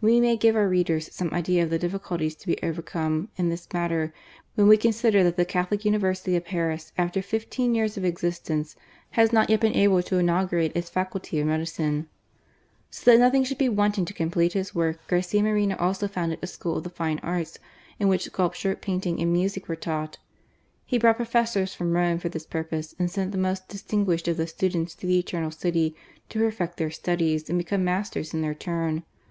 We 0.00 0.18
may 0.18 0.38
give 0.38 0.54
mir 0.54 0.66
readers 0.66 1.14
some 1.14 1.28
idea 1.30 1.62
of 1.62 1.68
the 1.68 1.78
difficulties 1.78 2.34
to 2.36 2.46
be 2.46 2.58
overcome 2.62 3.28
in 3.36 3.50
this 3.50 3.70
matter 3.70 4.14
vrfien 4.56 4.66
we 4.66 4.78
consider 4.78 5.22
that 5.22 5.36
the 5.36 5.44
CathoHc 5.44 5.82
Univeraty 5.82 6.32
xd^ 6.40 6.44
Paris, 6.46 6.92
after 6.96 7.20
fifben 7.20 7.74
years 7.76 7.98
c^ 7.98 8.02
existence, 8.04 8.76
has 9.10 9.28
sot 9.30 9.50
yet 9.50 9.60
been 9.60 9.74
able 9.74 10.02
to 10.04 10.14
inauj^ira^e 10.14 10.72
its 10.74 10.88
Fiualty 10.90 11.38
of 11.42 11.48
Medicioe.. 11.48 12.06
So 12.88 13.10
that 13.12 13.18
nothing 13.18 13.44
should 13.44 13.58
be 13.58 13.68
wanting 13.68 14.06
to 14.06 14.14
complete 14.14 14.54
his 14.54 14.74
work, 14.74 15.00
Garcia 15.06 15.42
Moreno 15.42 15.76
also 15.76 16.08
fotmded. 16.08 16.38
a 16.40 16.46
School 16.46 16.78
of 16.78 16.84
the 16.84 16.88
Fine 16.88 17.18
Arts, 17.18 17.58
in 18.00 18.08
which 18.08 18.32
scnlpture, 18.32 18.80
painting, 18.80 19.20
and 19.20 19.36
ransic 19.36 19.68
were 19.68 19.76
taught. 19.76 20.16
He 20.86 20.96
brought 20.96 21.16
Professors 21.18 21.74
from 21.74 21.92
Rome 21.92 22.16
for 22.18 22.30
this 22.30 22.46
purpose 22.46 22.94
and 22.98 23.10
sent 23.10 23.32
the 23.32 23.36
most 23.36 23.68
dis 23.68 23.82
tinguished 23.82 24.28
of 24.28 24.38
the 24.38 24.46
students 24.46 24.94
to 24.94 25.06
the 25.06 25.18
Eternal 25.18 25.50
City 25.50 25.94
to 26.30 26.38
perfect 26.38 26.78
their 26.78 26.90
studies, 26.90 27.50
and 27.50 27.58
become 27.58 27.84
masters 27.84 28.32
in 28.32 28.40
their 28.40 28.54
turn. 28.54 29.02